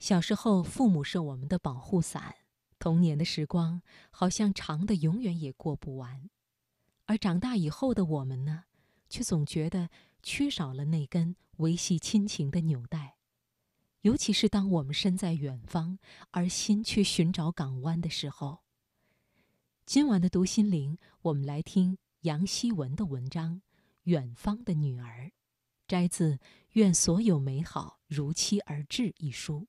[0.00, 2.36] 小时候，父母是我们的保护伞，
[2.78, 6.30] 童年的时光好像长的永远也过不完。
[7.04, 8.64] 而长大以后的我们呢，
[9.10, 9.90] 却总觉得
[10.22, 13.16] 缺少了那根维系亲情的纽带。
[14.00, 15.98] 尤其是当我们身在远方，
[16.30, 18.60] 而心却寻找港湾的时候。
[19.84, 23.56] 今晚的读心灵，我们来听杨希文的文章
[24.04, 25.24] 《远方的女儿》，
[25.86, 26.36] 摘自
[26.70, 29.66] 《愿所有美好如期而至》一书。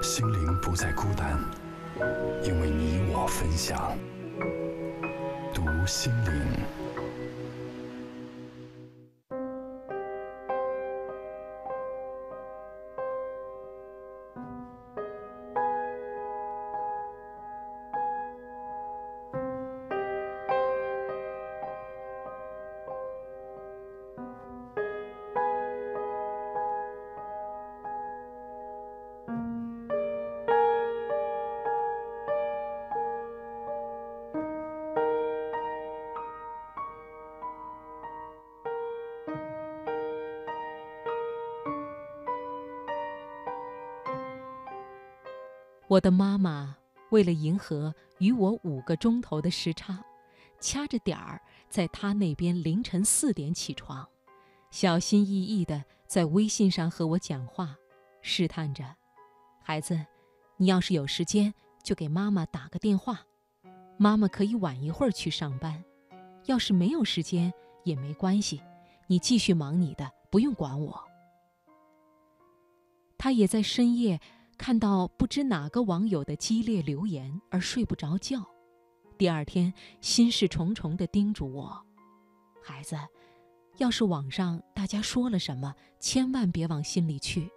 [0.00, 1.38] 心灵不再孤单，
[2.42, 3.96] 因为你我分享。
[5.52, 6.87] 读心灵。
[45.98, 46.76] 我的妈妈
[47.10, 50.00] 为了迎合与我五个钟头的时差，
[50.60, 54.08] 掐着点儿在她那边凌晨四点起床，
[54.70, 57.76] 小心翼翼地在微信上和我讲话，
[58.22, 58.84] 试探着
[59.60, 60.06] ：“孩子，
[60.56, 63.26] 你要是有时间就给妈妈打个电话，
[63.96, 65.82] 妈妈可以晚一会儿去上班；
[66.44, 67.52] 要是没有时间
[67.82, 68.62] 也没关系，
[69.08, 71.04] 你继续忙你的，不用管我。”
[73.18, 74.20] 她也在深夜。
[74.58, 78.44] 看到不知哪个网友的激烈留言而睡不着觉，
[79.16, 81.80] 第二天心事重重地叮嘱我
[82.60, 82.96] ：“孩子，
[83.78, 87.48] 要是网上大家说了什么，千万别往心里去。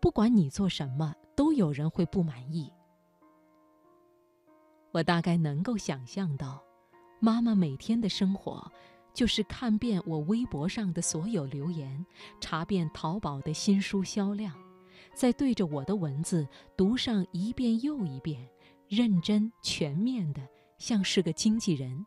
[0.00, 2.70] 不管你做什么，都有人会不满意。”
[4.92, 6.62] 我大概能够想象到，
[7.20, 8.70] 妈妈每天的生活
[9.14, 12.04] 就是看遍我微博上的所有留言，
[12.38, 14.54] 查遍淘宝的新书销量。
[15.18, 16.46] 再对着我的文字
[16.76, 18.48] 读上一遍又一遍，
[18.86, 20.40] 认真全面的，
[20.78, 22.06] 像是个经纪人。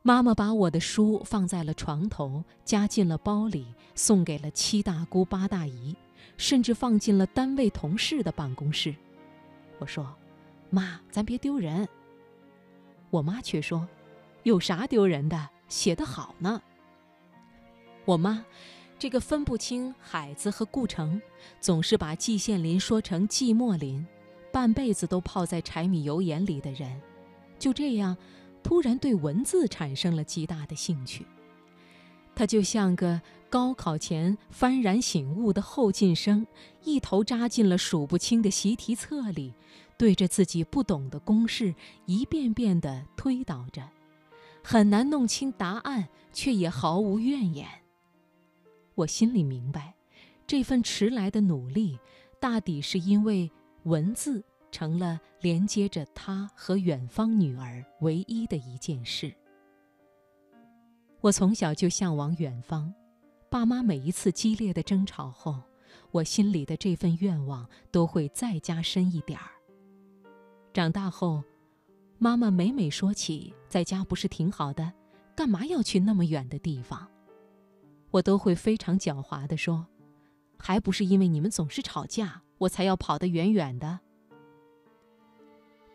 [0.00, 5.94] 妈妈把我的书放在了床头，夹进了包里，送给了七大姑八大姨，
[6.38, 8.94] 甚至放进了单位同事的办公室。
[9.78, 10.16] 我说
[10.70, 11.86] ：“妈，咱别丢人。”
[13.12, 13.86] 我妈却说
[14.44, 15.50] ：“有啥丢人的？
[15.68, 16.62] 写得好呢。”
[18.06, 18.42] 我妈。
[18.98, 21.22] 这个分不清海子和顾城，
[21.60, 24.04] 总是把季羡林说成季莫林，
[24.52, 27.00] 半辈子都泡在柴米油盐里的人，
[27.60, 28.16] 就这样，
[28.60, 31.24] 突然对文字产生了极大的兴趣。
[32.34, 36.44] 他就像个高考前幡然醒悟的后进生，
[36.82, 39.54] 一头扎进了数不清的习题册里，
[39.96, 41.72] 对着自己不懂的公式
[42.06, 43.88] 一遍遍地推导着，
[44.64, 47.68] 很难弄清答案，却也毫无怨言。
[48.98, 49.94] 我心里明白，
[50.44, 51.96] 这份迟来的努力，
[52.40, 53.48] 大抵是因为
[53.84, 59.32] 文字成了连接着他和远方女儿唯一的一件事。
[61.20, 62.92] 我从小就向往远方，
[63.48, 65.62] 爸妈每一次激烈的争吵后，
[66.10, 69.46] 我心里的这份愿望都会再加深一点儿。
[70.72, 71.44] 长大后，
[72.18, 74.92] 妈妈每每说起在家不是挺好的，
[75.36, 77.08] 干嘛要去那么远的地方？
[78.10, 79.86] 我都会非常狡猾地说
[80.58, 84.00] ：“还不是因为你们总是吵架，我才要跑得远远的。”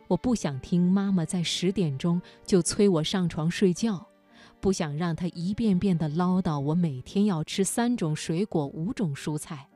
[0.10, 4.06] 我不想听妈妈在十点钟就催我上床睡觉，
[4.60, 9.68] 不想让她一遍遍地唠叨我每天要吃三种水果、五种蔬菜，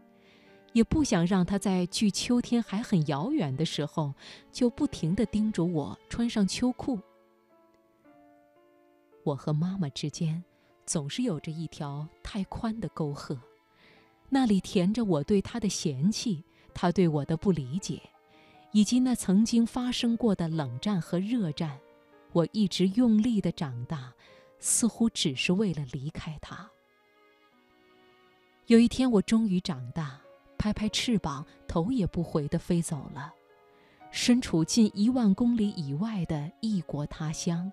[0.73, 4.13] 也不想让她在距秋天还很遥远的时候
[4.51, 6.99] 就不停地叮嘱我穿上秋裤。
[9.23, 10.43] 我和妈妈之间。
[10.87, 13.37] 总是有着一条太宽的沟壑，
[14.29, 18.01] 那里填着我对他的嫌弃，他对我的不理解，
[18.71, 21.77] 以及那曾经发生过的冷战和热战。
[22.31, 24.13] 我一直用力的长大，
[24.59, 26.69] 似乎只是为了离开他。
[28.67, 30.21] 有一天，我终于长大，
[30.57, 33.33] 拍拍翅膀，头也不回地飞走了，
[34.09, 37.69] 身处近一万公里以外的异国他乡。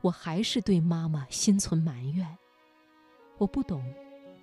[0.00, 2.36] 我还是对妈妈心存埋怨。
[3.38, 3.82] 我不懂，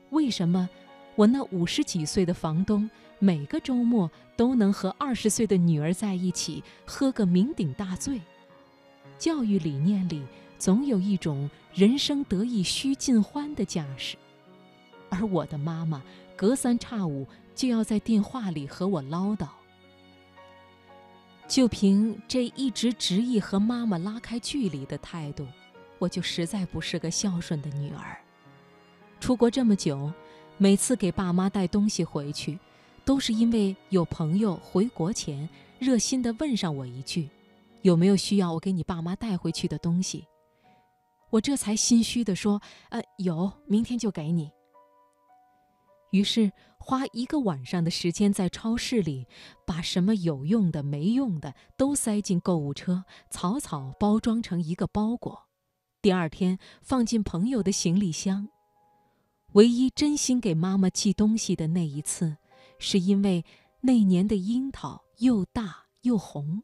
[0.09, 0.69] 为什么
[1.15, 2.89] 我那五十几岁的房东
[3.19, 8.19] 每个周末都能和二十岁的女儿在一起喝个酩酊大醉？
[9.17, 10.25] 教育理念里
[10.57, 14.17] 总有一种人生得意须尽欢的架势，
[15.09, 16.01] 而我的妈妈
[16.35, 19.47] 隔三差五就要在电话里和我唠叨。
[21.47, 25.45] 就凭这一直执意和妈妈拉开距离的态度，
[25.99, 28.17] 我就实在不是个孝顺的女儿。
[29.21, 30.11] 出国这么久，
[30.57, 32.57] 每次给爸妈带东西回去，
[33.05, 35.47] 都是因为有朋友回国前
[35.77, 37.29] 热心地问上我一句
[37.83, 40.25] ：“有没有需要我给你爸妈带回去的东西？”
[41.29, 42.59] 我这才心虚地说
[42.89, 44.49] ：“呃，有，明天就给你。”
[46.09, 49.27] 于是花一个晚上的时间在超市里，
[49.67, 55.43] 把什么有用的、没用的都塞进购物车，草草包装成一个包裹。
[56.01, 58.49] 第二天放进朋友的行李箱。
[59.53, 62.37] 唯一真心给妈妈寄东西的那一次，
[62.79, 63.43] 是因为
[63.81, 66.63] 那年的樱桃又大又红，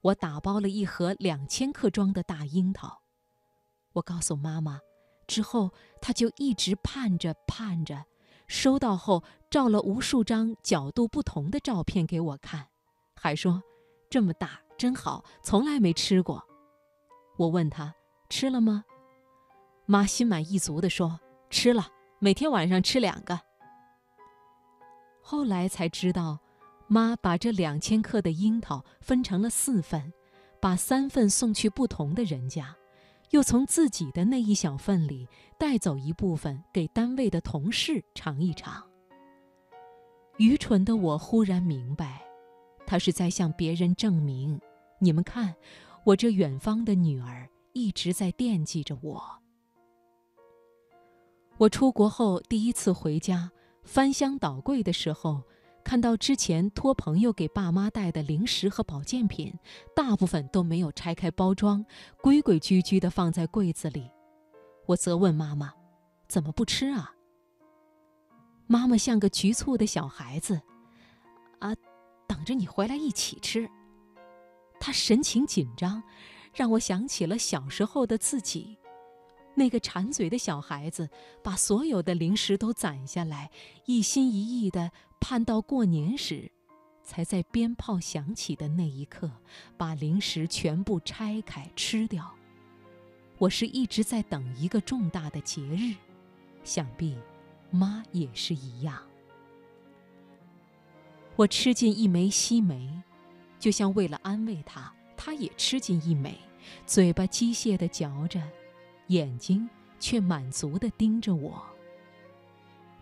[0.00, 3.02] 我打包了一盒两千克装的大樱桃。
[3.92, 4.80] 我告诉妈妈，
[5.26, 5.70] 之后
[6.00, 8.06] 她就一直盼着盼着。
[8.48, 12.68] 收到后，照了无数张角度不同的照片给我看，
[13.14, 13.62] 还说
[14.10, 16.42] ：“这么大真好，从来没吃过。”
[17.36, 17.94] 我问她
[18.30, 18.84] 吃了吗？
[19.86, 21.88] 妈心满意足地说：“吃了，
[22.24, 23.40] 每天晚上吃两个。”
[25.20, 26.38] 后来才知道，
[26.86, 30.12] 妈把这两千克的樱桃分成了四份，
[30.60, 32.76] 把三份送去不同的人家。
[33.30, 35.26] 又从自己的那一小份里
[35.58, 38.86] 带走一部分给单位的同事尝一尝。
[40.36, 42.22] 愚蠢的我忽然明白，
[42.86, 44.60] 他是在向别人证明：
[45.00, 45.56] 你们看，
[46.04, 49.41] 我这远方的女儿一直在惦记着我。
[51.62, 53.52] 我出国后第一次回家，
[53.84, 55.44] 翻箱倒柜的时候。
[55.84, 59.54] 看到之前托朋友给爸妈带的零食和保健品，
[59.94, 61.84] 大部分都没有拆开包装，
[62.20, 64.10] 规规矩矩地放在柜子里。
[64.86, 65.72] 我责问妈妈
[66.26, 67.14] ：“怎么不吃啊？”
[68.66, 70.60] 妈妈像个局促的小孩子
[71.60, 71.72] ：“啊，
[72.26, 73.70] 等着你回来一起吃。”
[74.80, 76.02] 她神情紧张，
[76.54, 78.76] 让我想起了小时候的自己。
[79.54, 81.08] 那个馋嘴的小孩子，
[81.42, 83.50] 把所有的零食都攒下来，
[83.84, 84.90] 一心一意地
[85.20, 86.50] 盼到过年时，
[87.02, 89.30] 才在鞭炮响起的那一刻，
[89.76, 92.34] 把零食全部拆开吃掉。
[93.38, 95.94] 我是一直在等一个重大的节日，
[96.64, 97.18] 想必
[97.70, 99.02] 妈也是一样。
[101.34, 103.02] 我吃进一枚西梅，
[103.58, 106.38] 就像为了安慰她，她也吃进一枚，
[106.86, 108.40] 嘴巴机械地嚼着。
[109.12, 109.68] 眼睛
[110.00, 111.62] 却满足地盯着我。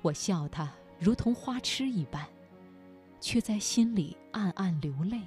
[0.02, 2.26] 我笑他如同花痴一般，
[3.20, 5.20] 却在心里暗暗流泪。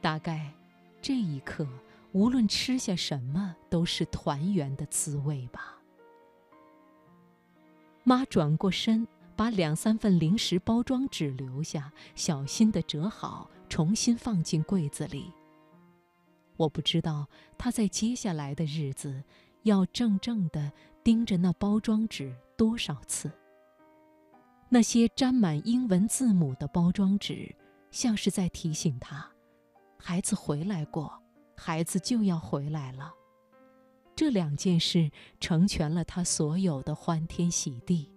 [0.00, 0.52] 大概
[1.00, 1.66] 这一刻，
[2.12, 5.78] 无论吃下什么，都是团圆的滋味吧。
[8.04, 15.32] 妈转过身，把两三份零食包装纸留下，小心地折好，重新放进柜子里。
[16.56, 17.28] 我不知道
[17.58, 19.24] 她在接下来的日子。
[19.62, 20.72] 要怔怔地
[21.04, 23.30] 盯着那包装纸多少次？
[24.68, 27.54] 那些沾满英文字母的包装纸，
[27.90, 29.30] 像是在提醒他：
[29.98, 31.12] 孩子回来过，
[31.56, 33.12] 孩子就要回来了。
[34.16, 35.10] 这两件事
[35.40, 38.10] 成全了他所有的欢天喜地。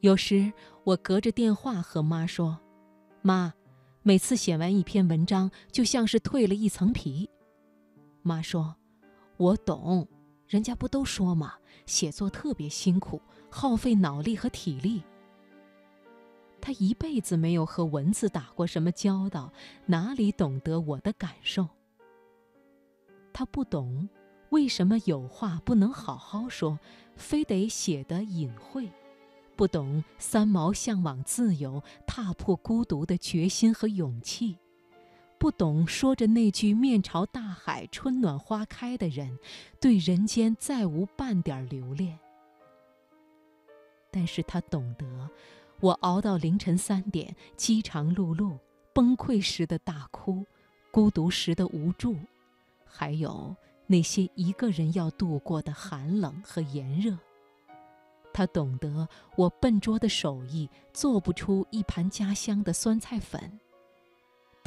[0.00, 0.52] 有时
[0.84, 2.58] 我隔着电话和妈说
[3.22, 3.52] ：“妈，
[4.02, 7.28] 每次写完一篇文章，就像是蜕了一层皮。”
[8.22, 8.74] 妈说。
[9.38, 10.06] 我懂，
[10.48, 11.54] 人家不都说吗？
[11.84, 15.02] 写作特别辛苦，耗费脑力和体力。
[16.60, 19.52] 他一辈子没有和文字打过什么交道，
[19.84, 21.68] 哪里懂得我的感受？
[23.32, 24.08] 他不懂
[24.48, 26.78] 为什么有话不能好好说，
[27.14, 28.88] 非得写得隐晦；
[29.54, 34.58] 不懂三毛向往自由、踏破孤独的决心和勇气。
[35.38, 39.38] 不懂说着那句“面朝大海，春暖花开”的人，
[39.80, 42.18] 对人间再无半点留恋。
[44.10, 45.06] 但是他懂得，
[45.80, 48.58] 我熬到凌晨三点，饥肠辘辘，
[48.94, 50.44] 崩溃时的大哭，
[50.90, 52.16] 孤独时的无助，
[52.86, 53.54] 还有
[53.86, 57.16] 那些一个人要度过的寒冷和炎热。
[58.32, 63.60] 他懂得我笨拙的手艺，做不出一盘家乡的酸菜粉。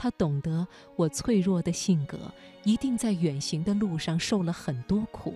[0.02, 0.66] 他懂得
[0.96, 2.18] 我脆弱的性格，
[2.64, 5.36] 一定在远行的路上受了很多苦。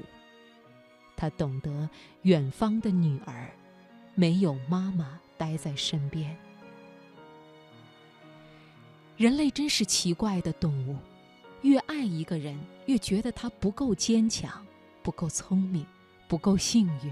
[1.18, 1.90] 他懂得
[2.22, 3.52] 远方的女儿，
[4.16, 6.34] 没有妈妈待在身边。
[9.18, 10.96] 人类真是奇怪的动物，
[11.64, 14.66] 越爱一个人，越觉得他不够坚强，
[15.02, 15.86] 不够聪明，
[16.30, 17.12] 不够幸运，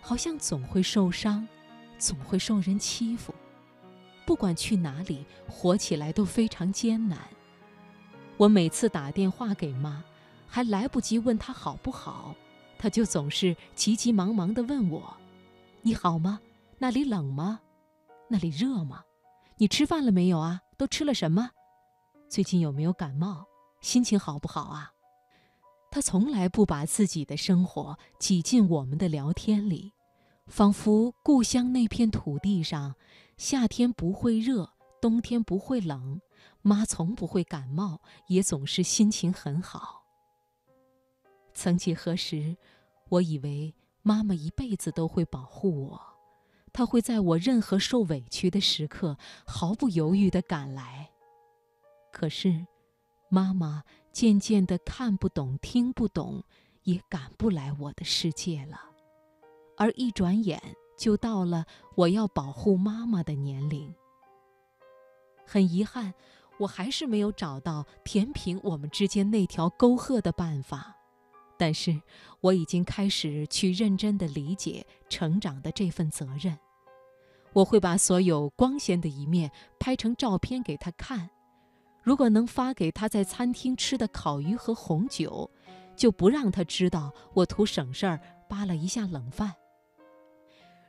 [0.00, 1.46] 好像总会受伤，
[1.98, 3.34] 总会受人欺负，
[4.24, 7.18] 不管去哪里，活起来都非常艰难。
[8.36, 10.02] 我每次打电话给妈，
[10.46, 12.34] 还来不及问她好不好，
[12.78, 15.16] 她就总是急急忙忙地问我
[15.82, 16.40] ：“你好吗？
[16.78, 17.60] 那里冷吗？
[18.28, 19.04] 那里热吗？
[19.56, 20.62] 你吃饭了没有啊？
[20.76, 21.50] 都吃了什么？
[22.28, 23.46] 最近有没有感冒？
[23.80, 24.92] 心情好不好啊？”
[25.90, 29.92] 她从来不把自己的生活挤进我们的聊天里，
[30.52, 32.94] 仿佛故乡那片土地上，
[33.38, 36.20] 夏天不会热，冬天不会冷。
[36.60, 40.02] 妈从不会感冒，也总是心情很好。
[41.54, 42.54] 曾几何时，
[43.08, 45.98] 我以为妈妈一辈子都会保护我，
[46.70, 49.16] 她会在我任何受委屈的时刻
[49.46, 51.08] 毫不犹豫地赶来。
[52.12, 52.66] 可是，
[53.30, 53.82] 妈妈
[54.12, 56.44] 渐渐地看不懂、听不懂，
[56.82, 58.91] 也赶不来我的世界了。
[59.76, 60.60] 而一转眼，
[60.96, 63.94] 就到了我要保护妈妈的年龄。
[65.46, 66.14] 很遗憾。
[66.58, 70.94] 我还是没有找到填平我们之间那条沟壑的办法，
[71.56, 72.00] 但是
[72.40, 76.56] 我已经开始去认真的理解成长的这份责任。
[77.52, 79.50] 我会把所有光鲜的一面
[79.80, 81.30] 拍成照片给他看，
[82.00, 85.50] 如果能发给他在餐厅吃的烤鱼和红酒，
[85.96, 89.52] 就不让他知道我图省事儿扒了一下冷饭。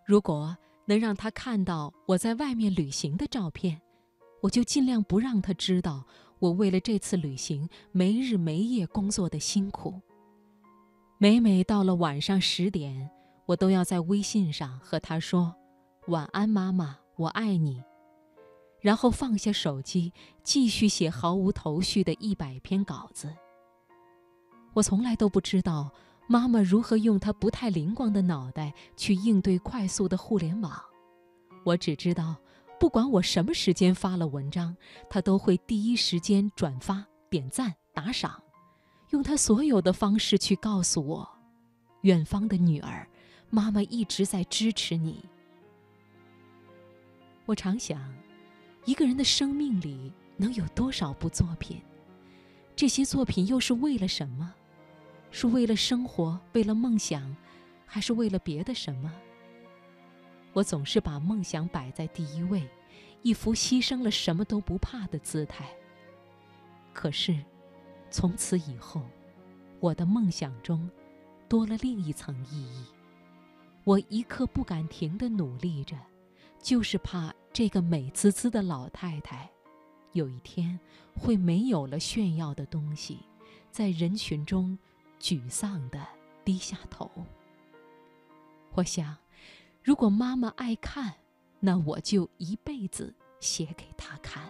[0.05, 0.55] 如果
[0.85, 3.81] 能让他看到我在外面旅行的照片。
[4.41, 6.05] 我就尽量不让他知道
[6.39, 10.01] 我为了这次旅行没日没夜工作的辛苦。
[11.17, 13.09] 每每到了晚上十点，
[13.45, 15.55] 我都要在微信上和他说
[16.07, 17.81] ：“晚安，妈妈，我爱你。”
[18.83, 20.11] 然后放下手机，
[20.43, 23.33] 继续写毫无头绪的一百篇稿子。
[24.73, 25.89] 我从来都不知道
[26.27, 30.81] 妈妈如何用她不太灵光的脑袋去应对快速的互联网，
[31.63, 32.35] 我只知道。
[32.79, 34.75] 不管我什么时间发了文章，
[35.09, 38.41] 她都会第一时间转发、点赞、打赏，
[39.11, 41.29] 用他所有的方式去告诉我：
[42.01, 43.07] 远方的女儿，
[43.49, 45.23] 妈妈一直在支持你。
[47.45, 48.13] 我常想，
[48.83, 51.81] 一个人的生命里能有多少部作品？
[52.75, 54.53] 这些作品又是为了什么？
[55.35, 57.35] 是为了生活，为了梦想，
[57.87, 59.11] 还是为了别的什么？
[60.53, 62.69] 我总是把梦想摆在第一位，
[63.23, 65.65] 一副牺牲了什么都不怕的姿态。
[66.93, 67.43] 可是，
[68.11, 69.01] 从此以后，
[69.79, 70.87] 我的梦想中
[71.49, 72.85] 多了另一层意义。
[73.85, 75.97] 我一刻不敢停地努力着，
[76.61, 79.49] 就是怕这个美滋滋的老太太，
[80.11, 80.79] 有一天
[81.15, 83.17] 会没有了炫耀的东西，
[83.71, 84.77] 在人群中
[85.23, 86.05] 沮丧地
[86.43, 87.09] 低下头。
[88.73, 89.15] 我想。
[89.81, 91.13] 如果妈妈爱看，
[91.59, 94.49] 那我就一辈子写给她看。